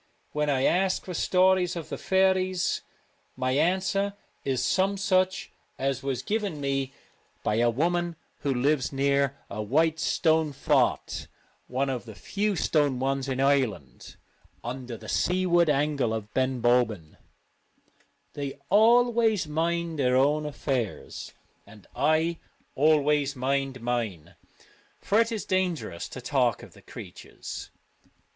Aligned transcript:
158 0.31 0.33
When 0.33 0.49
I 0.75 0.79
ask 0.83 1.05
for 1.05 1.13
stories 1.13 1.75
of 1.75 1.89
the 1.89 1.95
faeries, 1.99 2.81
my 3.37 3.53
Drumckff 3.53 3.53
and 3.53 3.73
Rosses, 3.73 3.73
answer 3.73 4.13
is 4.43 4.65
some 4.65 4.97
such 4.97 5.51
as 5.77 6.01
was 6.01 6.23
given 6.23 6.59
me 6.59 6.91
by 7.43 7.57
a 7.57 7.69
woman 7.69 8.15
who 8.39 8.51
lives 8.51 8.91
near 8.91 9.37
a 9.47 9.61
white 9.61 9.99
stone 9.99 10.53
fort— 10.53 11.27
one 11.67 11.87
of 11.87 12.05
the 12.05 12.15
few 12.15 12.55
stone 12.55 12.97
ones 12.97 13.29
in 13.29 13.39
Ireland— 13.39 14.15
under 14.63 14.97
the 14.97 15.07
seaward 15.07 15.69
angle 15.69 16.15
of 16.15 16.33
Ben 16.33 16.61
Bulben: 16.63 17.11
1 17.11 17.17
They 18.33 18.59
always 18.71 19.45
mind 19.47 19.99
their 19.99 20.15
own 20.15 20.47
affairs 20.47 21.31
and 21.67 21.85
I 21.95 22.39
always 22.73 23.35
mind 23.35 23.81
mine:' 23.81 24.33
for 24.99 25.19
it 25.21 25.31
is 25.31 25.45
dangerous 25.45 26.09
to 26.09 26.21
talk 26.21 26.63
of 26.63 26.73
the 26.73 26.81
creatures. 26.81 27.69